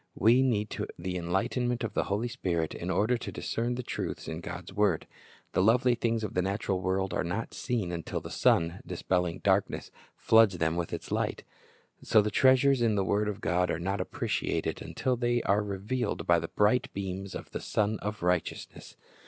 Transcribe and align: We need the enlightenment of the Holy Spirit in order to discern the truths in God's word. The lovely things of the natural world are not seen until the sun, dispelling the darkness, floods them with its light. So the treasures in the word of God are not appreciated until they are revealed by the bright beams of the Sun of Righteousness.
We 0.15 0.41
need 0.41 0.75
the 0.97 1.15
enlightenment 1.15 1.83
of 1.83 1.93
the 1.93 2.05
Holy 2.05 2.27
Spirit 2.27 2.73
in 2.73 2.89
order 2.89 3.17
to 3.19 3.31
discern 3.31 3.75
the 3.75 3.83
truths 3.83 4.27
in 4.27 4.41
God's 4.41 4.73
word. 4.73 5.05
The 5.53 5.61
lovely 5.61 5.93
things 5.93 6.23
of 6.23 6.33
the 6.33 6.41
natural 6.41 6.81
world 6.81 7.13
are 7.13 7.23
not 7.23 7.53
seen 7.53 7.91
until 7.91 8.19
the 8.19 8.31
sun, 8.31 8.81
dispelling 8.83 9.35
the 9.35 9.41
darkness, 9.41 9.91
floods 10.17 10.57
them 10.57 10.75
with 10.75 10.91
its 10.91 11.11
light. 11.11 11.43
So 12.01 12.19
the 12.19 12.31
treasures 12.31 12.81
in 12.81 12.95
the 12.95 13.05
word 13.05 13.27
of 13.29 13.41
God 13.41 13.69
are 13.69 13.79
not 13.79 14.01
appreciated 14.01 14.81
until 14.81 15.15
they 15.15 15.43
are 15.43 15.61
revealed 15.61 16.25
by 16.25 16.39
the 16.39 16.47
bright 16.47 16.91
beams 16.95 17.35
of 17.35 17.51
the 17.51 17.61
Sun 17.61 17.99
of 17.99 18.23
Righteousness. 18.23 18.95